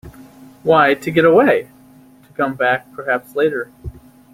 [0.63, 1.67] Why, to get away—
[2.25, 3.69] to come back perhaps later.